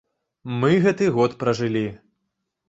Мы 0.63 0.71
гэты 0.85 1.09
год 1.19 1.37
пражылі. 1.45 1.85